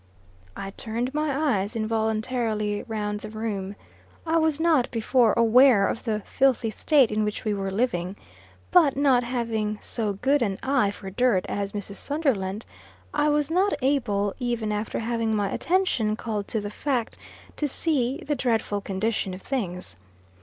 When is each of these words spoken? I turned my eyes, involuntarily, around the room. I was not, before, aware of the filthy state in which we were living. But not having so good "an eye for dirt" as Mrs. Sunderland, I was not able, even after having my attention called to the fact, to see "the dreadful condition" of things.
I 0.55 0.71
turned 0.71 1.13
my 1.13 1.59
eyes, 1.59 1.75
involuntarily, 1.75 2.81
around 2.89 3.19
the 3.19 3.29
room. 3.29 3.75
I 4.25 4.37
was 4.37 4.59
not, 4.59 4.89
before, 4.89 5.33
aware 5.37 5.87
of 5.87 6.05
the 6.05 6.21
filthy 6.21 6.71
state 6.71 7.11
in 7.11 7.23
which 7.23 7.45
we 7.45 7.53
were 7.53 7.69
living. 7.69 8.15
But 8.71 8.97
not 8.97 9.23
having 9.23 9.77
so 9.79 10.13
good 10.13 10.41
"an 10.41 10.57
eye 10.63 10.89
for 10.89 11.11
dirt" 11.11 11.45
as 11.47 11.73
Mrs. 11.73 11.97
Sunderland, 11.97 12.65
I 13.13 13.29
was 13.29 13.51
not 13.51 13.73
able, 13.83 14.33
even 14.39 14.71
after 14.71 14.97
having 14.97 15.35
my 15.35 15.51
attention 15.51 16.15
called 16.15 16.47
to 16.47 16.59
the 16.61 16.71
fact, 16.71 17.15
to 17.57 17.67
see 17.67 18.23
"the 18.25 18.33
dreadful 18.33 18.81
condition" 18.81 19.35
of 19.35 19.43
things. 19.43 19.97